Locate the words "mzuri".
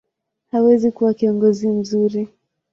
1.67-2.29